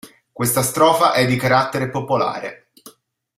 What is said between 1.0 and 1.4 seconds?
è di